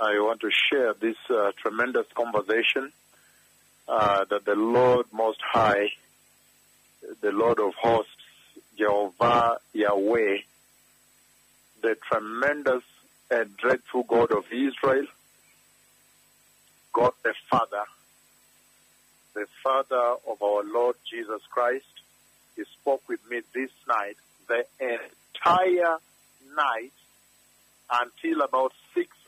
I 0.00 0.18
want 0.20 0.40
to 0.40 0.50
share 0.50 0.94
this 0.94 1.16
uh, 1.28 1.52
tremendous 1.60 2.06
conversation 2.14 2.90
uh, 3.86 4.24
that 4.30 4.46
the 4.46 4.54
Lord 4.54 5.04
Most 5.12 5.40
High, 5.42 5.90
the 7.20 7.32
Lord 7.32 7.60
of 7.60 7.74
hosts, 7.74 8.10
Jehovah 8.78 9.58
Yahweh, 9.74 10.38
the 11.82 11.96
tremendous 12.10 12.82
and 13.30 13.54
dreadful 13.58 14.04
God 14.04 14.32
of 14.32 14.44
Israel, 14.50 15.04
God 16.94 17.12
the 17.22 17.34
Father, 17.50 17.84
the 19.34 19.46
Father 19.62 20.14
of 20.26 20.42
our 20.42 20.64
Lord 20.64 20.96
Jesus 21.10 21.42
Christ, 21.50 21.84
He 22.56 22.62
spoke 22.80 23.06
with 23.06 23.20
me 23.30 23.42
this 23.54 23.70
night, 23.86 24.16
the 24.48 24.64
entire 24.80 25.96
night 26.56 26.92
until 27.92 28.40
about 28.40 28.72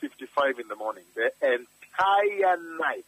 6.55 0.02 0.60
in 0.60 0.68
the 0.68 0.76
morning. 0.76 1.04
The 1.14 1.30
entire 1.42 2.56
night, 2.78 3.04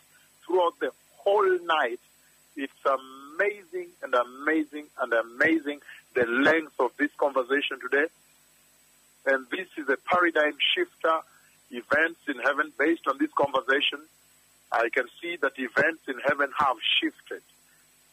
throughout 0.46 0.78
the 0.80 0.90
whole 1.16 1.58
night, 1.64 2.00
it's 2.56 2.72
amazing 2.84 3.88
and 4.02 4.14
amazing 4.14 4.86
and 5.00 5.12
amazing 5.12 5.80
the 6.14 6.26
length 6.26 6.78
of 6.78 6.92
this 6.98 7.10
conversation 7.18 7.80
today. 7.80 8.06
And 9.27 9.46
this 9.50 9.66
is 9.77 9.88
a 9.88 9.96
paradigm 9.96 10.54
shifter 10.74 11.20
events 11.70 12.20
in 12.28 12.38
heaven 12.38 12.72
based 12.78 13.08
on 13.08 13.19
this 13.19 13.32
conversation. 13.32 14.00
I 14.70 14.88
can 14.92 15.06
see 15.20 15.36
that 15.36 15.52
events 15.58 16.02
in 16.08 16.19
heaven 16.24 16.50
have 16.56 16.76
shifted. 17.00 17.42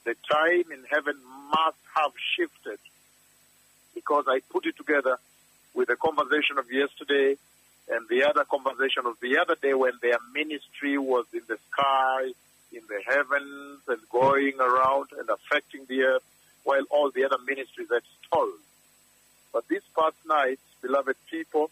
The 0.06 0.16
time 0.30 0.72
in 0.72 0.84
heaven 0.90 1.16
must 1.50 1.78
have 1.96 2.14
shifted 2.36 2.80
because 3.94 4.26
I 4.28 4.40
put 4.50 4.66
it 4.66 4.78
together 4.78 5.18
with 5.74 5.90
the 5.90 5.96
conversation 5.96 6.58
of 6.58 6.72
yesterday 6.72 7.38
and 7.92 8.08
the 8.10 8.24
other 8.24 8.46
conversation 8.46 9.06
of 9.06 9.20
the 9.20 9.38
other 9.38 9.56
day 9.62 9.74
when 9.74 9.94
their 10.02 10.18
ministry 10.34 10.98
was 10.98 11.26
in 11.34 11.42
the 11.48 11.58
sky, 11.72 12.32
in 12.72 12.82
the 12.88 13.02
heavens, 13.06 13.82
and 13.88 14.00
going 14.10 14.60
around 14.60 15.10
and 15.20 15.30
affecting 15.30 15.86
the 15.88 16.02
earth, 16.04 16.24
while 16.64 16.84
all 16.90 17.12
the 17.12 17.26
other 17.26 17.38
ministries 17.46 17.90
had 17.92 18.04
stalled. 18.26 18.60
But 19.52 19.68
this 19.68 19.84
past 19.98 20.16
night, 20.26 20.60
beloved 20.82 21.18
people, 21.30 21.70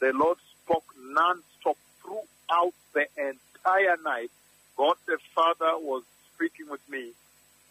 the 0.00 0.12
Lord 0.12 0.36
spoke 0.62 0.84
non-stop 1.00 1.78
throughout 2.02 2.74
the 2.92 3.06
entire 3.16 3.96
night. 4.04 4.30
God 4.76 4.96
the 5.06 5.18
Father 5.34 5.78
was 5.78 6.02
speaking 6.34 6.68
with 6.68 6.86
me 6.90 7.12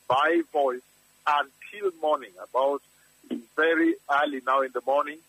by 0.08 0.42
voice 0.52 0.82
until 1.28 1.92
morning, 2.02 2.32
about 2.42 2.82
very 3.56 3.96
early 4.10 4.42
now 4.46 4.62
in 4.62 4.72
the 4.74 4.82
morning. 4.86 5.20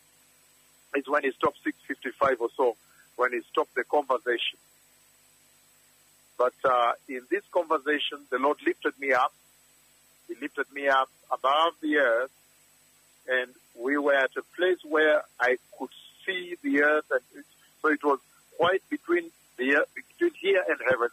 It's 0.94 1.08
when 1.08 1.22
he 1.24 1.32
stopped 1.32 1.58
6.55 1.66 2.40
or 2.40 2.48
so, 2.56 2.76
when 3.16 3.32
he 3.32 3.40
stopped 3.50 3.74
the 3.74 3.84
conversation. 3.84 4.58
But 6.36 6.54
uh, 6.64 6.92
in 7.08 7.22
this 7.30 7.42
conversation, 7.52 8.18
the 8.30 8.38
Lord 8.38 8.58
lifted 8.64 8.94
me 8.98 9.12
up. 9.12 9.32
He 10.28 10.34
lifted 10.40 10.66
me 10.72 10.88
up 10.88 11.08
above 11.32 11.72
the 11.82 11.96
earth, 11.96 12.30
and 13.28 13.50
we 13.78 13.98
were 13.98 14.14
at 14.14 14.30
a 14.36 14.42
place 14.56 14.78
where 14.84 15.22
I 15.40 15.56
could 15.78 15.90
see 16.24 16.56
the 16.62 16.82
earth, 16.82 17.04
and 17.10 17.20
it, 17.34 17.44
so 17.82 17.88
it 17.88 18.04
was 18.04 18.18
quite 18.56 18.82
between 18.88 19.30
the 19.56 19.76
earth, 19.76 19.88
between 19.94 20.32
here 20.40 20.64
and 20.68 20.78
heaven. 20.88 21.08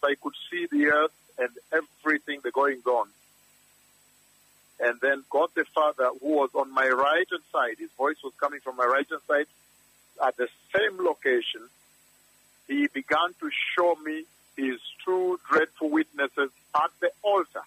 So 0.00 0.08
I 0.08 0.14
could 0.20 0.34
see 0.50 0.66
the 0.70 0.86
earth 0.86 1.12
and 1.38 1.50
everything 1.72 2.40
the 2.42 2.50
goings 2.50 2.86
on. 2.86 3.08
And 4.88 4.98
then 5.02 5.22
God 5.28 5.50
the 5.54 5.66
Father, 5.74 6.08
who 6.22 6.28
was 6.28 6.48
on 6.54 6.72
my 6.72 6.88
right 6.88 7.26
hand 7.30 7.42
side, 7.52 7.76
his 7.78 7.90
voice 7.98 8.16
was 8.24 8.32
coming 8.40 8.60
from 8.60 8.76
my 8.76 8.86
right 8.86 9.06
hand 9.08 9.20
side, 9.28 9.46
at 10.26 10.34
the 10.38 10.48
same 10.74 10.96
location, 11.04 11.60
he 12.66 12.86
began 12.86 13.34
to 13.40 13.50
show 13.76 13.96
me 13.96 14.24
his 14.56 14.80
true 15.04 15.38
dreadful 15.50 15.90
witnesses 15.90 16.50
at 16.74 16.90
the 17.00 17.10
altar 17.22 17.62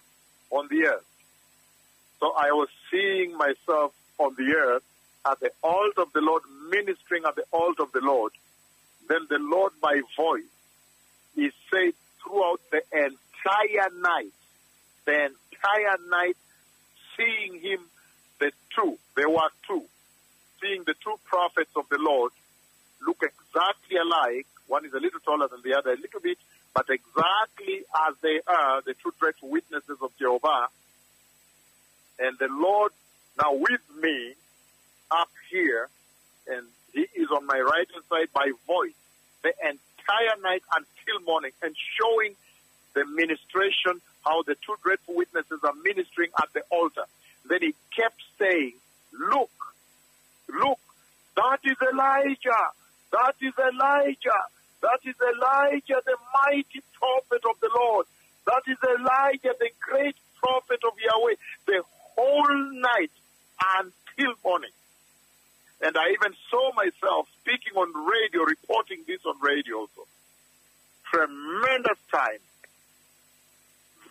on 0.50 0.66
the 0.68 0.86
earth. 0.86 1.06
So 2.18 2.32
I 2.36 2.50
was 2.50 2.68
seeing 2.90 3.36
myself 3.36 3.92
on 4.18 4.34
the 4.36 4.54
earth 4.56 4.82
at 5.24 5.38
the 5.38 5.52
altar 5.62 6.02
of 6.02 6.12
the 6.12 6.20
Lord, 6.20 6.42
ministering 6.70 7.22
at 7.24 7.36
the 7.36 7.44
altar 7.52 7.84
of 7.84 7.92
the 7.92 8.00
Lord. 8.00 8.32
Then 9.08 9.26
the 9.30 9.38
Lord, 9.38 9.72
by 9.80 10.00
voice, 10.16 10.42
he 11.36 11.50
said 11.70 11.92
throughout 12.22 12.60
the 12.72 12.82
entire 12.92 13.90
night, 14.00 14.32
the 15.04 15.30
entire 15.30 15.98
night, 16.10 16.36
seeing 17.22 17.60
him, 17.60 17.80
the 18.38 18.52
two, 18.74 18.98
there 19.16 19.28
were 19.28 19.50
two, 19.66 19.82
seeing 20.60 20.84
the 20.84 20.94
two 21.02 21.14
prophets 21.24 21.70
of 21.76 21.84
the 21.90 21.98
Lord 21.98 22.32
look 23.06 23.22
exactly 23.22 23.96
alike. 23.96 24.46
One 24.66 24.84
is 24.84 24.92
a 24.92 25.00
little 25.00 25.20
taller 25.20 25.48
than 25.48 25.60
the 25.64 25.76
other, 25.76 25.92
a 25.92 25.96
little 25.96 26.20
bit, 26.20 26.38
but 26.74 26.86
exactly 26.88 27.84
as 28.08 28.14
they 28.22 28.40
are, 28.46 28.82
the 28.82 28.94
two 28.94 29.12
dreadful 29.18 29.50
witnesses 29.50 29.98
of 30.00 30.10
Jehovah. 30.18 30.68
And 32.18 32.38
the 32.38 32.48
Lord 32.48 32.92
now 33.42 33.54
with 33.54 33.82
me 34.00 34.34
up 35.10 35.30
here, 35.50 35.88
and 36.46 36.66
he 36.92 37.06
is 37.14 37.28
on 37.30 37.46
my 37.46 37.58
right 37.58 37.86
hand 37.92 38.04
side 38.08 38.28
by 38.32 38.50
voice 38.66 38.94
the 39.42 39.52
entire 39.62 40.40
night 40.42 40.62
until 40.74 41.24
morning 41.26 41.52
and 41.62 41.74
showing 41.98 42.34
the 42.94 43.04
ministration, 43.06 44.00
how 44.24 44.42
the 44.42 44.54
two 44.54 44.76
dreadful 44.82 45.14
witnesses 45.16 45.60
are 45.64 45.74
ministering 45.84 46.30
at 46.40 46.52
the 46.52 46.62
altar. 46.70 47.04
Then 47.48 47.60
he 47.62 47.74
kept 47.96 48.20
saying, 48.38 48.74
Look, 49.12 49.50
look, 50.48 50.78
that 51.36 51.58
is 51.64 51.76
Elijah, 51.92 52.64
that 53.12 53.34
is 53.40 53.52
Elijah, 53.58 54.42
that 54.80 55.00
is 55.04 55.14
Elijah, 55.20 56.02
the 56.04 56.16
mighty 56.44 56.82
prophet 56.94 57.42
of 57.48 57.60
the 57.60 57.70
Lord, 57.74 58.06
that 58.46 58.62
is 58.66 58.78
Elijah, 58.82 59.54
the 59.58 59.70
great 59.80 60.16
prophet 60.36 60.80
of 60.84 60.92
Yahweh, 60.98 61.34
the 61.66 61.82
whole 62.16 62.72
night 62.80 63.12
until 63.76 64.34
morning. 64.44 64.70
And 65.80 65.96
I 65.96 66.10
even 66.10 66.34
saw 66.50 66.72
myself 66.74 67.28
speaking 67.40 67.74
on 67.76 67.90
radio, 68.06 68.42
reporting 68.44 69.02
this 69.06 69.20
on 69.26 69.34
radio 69.42 69.78
also. 69.78 70.06
Tremendous 71.10 71.98
time. 72.10 72.38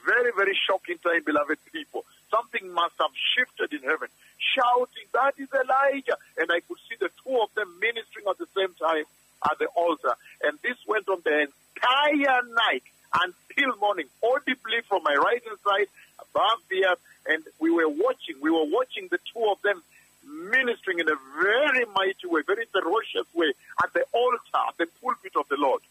Very, 0.06 0.32
very 0.36 0.58
shocking 0.68 0.98
time, 0.98 1.24
beloved 1.26 1.60
people. 1.72 2.06
Something 2.30 2.72
must 2.74 2.96
have 3.00 3.12
shifted 3.36 3.74
in 3.74 3.88
heaven. 3.88 4.08
Shouting, 4.40 5.08
that 5.14 5.36
is 5.38 5.50
Elijah. 5.54 6.18
And 6.38 6.52
I 6.52 6.62
could 6.62 6.78
see 6.90 6.96
the 7.00 7.12
two 7.24 7.40
of 7.42 7.54
them 7.56 7.68
ministering 7.80 8.26
at 8.30 8.38
the 8.38 8.48
same 8.56 8.74
time 8.80 9.04
at 9.50 9.60
the 9.60 9.68
altar. 9.76 10.16
And 10.44 10.58
this 10.64 10.78
went 10.88 11.08
on 11.10 11.22
the 11.24 11.48
entire 11.48 12.42
night 12.56 12.84
until 13.14 13.76
morning, 13.80 14.08
audibly 14.24 14.82
from 14.88 15.04
my 15.04 15.16
right 15.16 15.44
hand 15.44 15.58
side 15.64 15.88
above 16.20 16.60
the 16.70 16.86
earth. 16.86 17.02
And 17.28 17.44
we 17.60 17.70
were 17.70 17.90
watching, 17.90 18.36
we 18.42 18.50
were 18.50 18.66
watching 18.66 19.08
the 19.12 19.20
two 19.34 19.46
of 19.52 19.62
them 19.62 19.84
ministering 20.24 21.00
in 21.00 21.10
a 21.10 21.18
very 21.42 21.86
mighty 21.94 22.28
way, 22.28 22.42
very 22.46 22.66
ferocious 22.72 23.28
way 23.34 23.54
at 23.84 23.94
the 23.94 24.06
altar, 24.14 24.62
at 24.68 24.78
the 24.78 24.88
pulpit 25.02 25.34
of 25.36 25.48
the 25.50 25.58
Lord. 25.58 25.82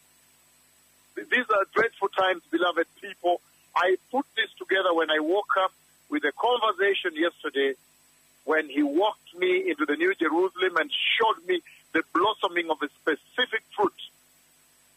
These 1.16 1.50
are 1.50 1.64
dreadful 1.74 2.08
times, 2.08 2.42
beloved 2.50 2.86
people. 3.00 3.40
I 3.76 3.96
put 4.10 4.26
this 4.36 4.50
together 4.58 4.94
when 4.94 5.10
I 5.10 5.20
woke 5.20 5.54
up 5.62 5.72
with 6.08 6.24
a 6.24 6.32
conversation 6.32 7.12
yesterday 7.14 7.74
when 8.44 8.68
he 8.68 8.82
walked 8.82 9.36
me 9.36 9.70
into 9.70 9.84
the 9.86 9.96
New 9.96 10.14
Jerusalem 10.14 10.76
and 10.76 10.90
showed 10.90 11.46
me 11.46 11.60
the 11.92 12.02
blossoming 12.14 12.70
of 12.70 12.78
a 12.82 12.88
specific 12.88 13.62
fruit 13.76 14.00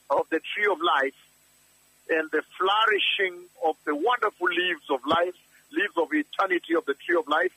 of 0.09 0.29
the 0.29 0.39
tree 0.53 0.67
of 0.71 0.79
life 0.81 1.17
and 2.09 2.29
the 2.31 2.41
flourishing 2.57 3.45
of 3.65 3.75
the 3.85 3.95
wonderful 3.95 4.47
leaves 4.47 4.89
of 4.89 5.05
life, 5.05 5.35
leaves 5.71 5.97
of 5.97 6.07
eternity 6.13 6.75
of 6.75 6.85
the 6.85 6.93
tree 6.93 7.15
of 7.15 7.27
life. 7.27 7.53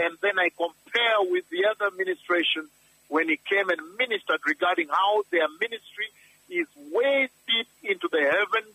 And 0.00 0.16
then 0.22 0.38
I 0.38 0.50
compare 0.50 1.18
with 1.22 1.48
the 1.50 1.66
other 1.66 1.86
administration 1.86 2.68
when 3.08 3.28
he 3.28 3.38
came 3.48 3.68
and 3.68 3.80
ministered 3.98 4.40
regarding 4.46 4.88
how 4.88 5.22
their 5.30 5.48
ministry 5.60 6.08
is 6.48 6.66
way 6.92 7.28
deep 7.46 7.68
into 7.82 8.08
the 8.10 8.20
heavens, 8.20 8.74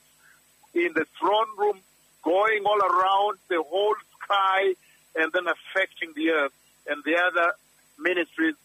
in 0.73 0.91
the 0.93 1.05
throne 1.19 1.47
room, 1.57 1.79
going 2.23 2.63
all 2.65 2.79
around 2.79 3.37
the 3.47 3.61
whole 3.61 3.95
sky, 4.23 4.73
and 5.15 5.31
then 5.31 5.45
affecting 5.47 6.11
the 6.15 6.29
earth. 6.31 6.53
And 6.87 7.01
the 7.05 7.15
other 7.15 7.53
ministries 7.99 8.55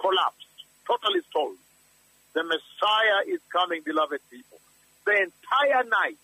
collapsed, 0.00 0.46
totally 0.86 1.20
stalled. 1.28 1.56
The 2.32 2.44
Messiah 2.44 3.26
is 3.26 3.40
coming, 3.52 3.82
beloved 3.84 4.20
people. 4.30 4.58
The 5.04 5.12
entire 5.12 5.84
night. 5.84 6.18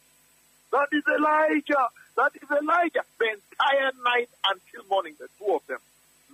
That 0.72 0.88
is 0.92 1.02
Elijah. 1.06 1.88
That 2.16 2.32
is 2.34 2.48
Elijah. 2.50 3.04
The 3.18 3.28
entire 3.36 3.92
night 4.04 4.30
until 4.48 4.88
morning, 4.88 5.14
the 5.18 5.28
two 5.38 5.54
of 5.54 5.66
them 5.66 5.78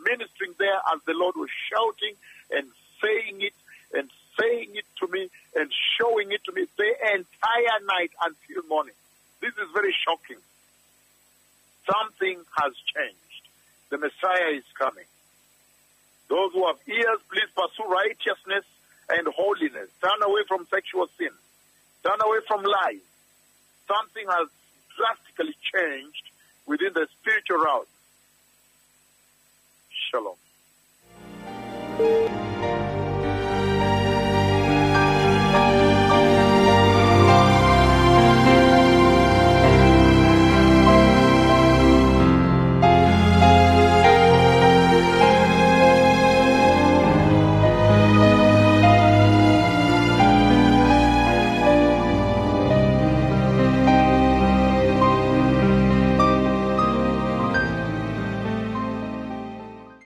ministering 0.04 0.54
there 0.58 0.80
as 0.94 1.00
the 1.06 1.14
Lord 1.14 1.34
was 1.36 1.50
shouting 1.70 2.14
and 2.50 2.66
saying 3.02 3.42
it 3.42 3.54
and 3.92 4.10
saying 4.38 4.74
it 4.74 4.86
to 5.00 5.06
me 5.08 5.28
and 5.54 5.70
showing 5.98 6.32
it 6.32 6.42
to 6.44 6.52
me 6.52 6.66
the 6.76 6.90
entire 7.14 7.78
night 7.86 8.12
until 8.22 8.66
morning. 8.68 8.94
This 9.40 9.52
is 9.58 9.68
very 9.74 9.94
shocking. 10.06 10.40
Something 11.86 12.38
has 12.62 12.72
changed. 12.94 13.44
The 13.90 13.98
Messiah 13.98 14.54
is 14.54 14.64
coming. 14.78 15.04
Those 16.28 16.52
who 16.54 16.66
have 16.66 16.78
ears, 16.88 17.20
please 17.28 17.50
pursue 17.52 17.90
righteousness 17.90 18.64
and 19.10 19.26
holiness. 19.28 19.90
Turn 20.00 20.22
away 20.22 20.42
from 20.48 20.66
sexual 20.70 21.08
sin. 21.18 21.34
Turn 22.02 22.18
away 22.24 22.38
from 22.46 22.62
lies. 22.62 23.04
Something 23.86 24.24
has 24.30 24.48
drastically 25.02 25.56
changed 25.74 26.30
within 26.66 26.92
the 26.94 27.06
spiritual 27.20 27.64
realm. 27.64 27.86
Shalom. 30.10 30.36